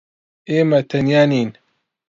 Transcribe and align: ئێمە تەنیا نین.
ئێمە 0.49 0.79
تەنیا 0.89 1.23
نین. 1.31 1.49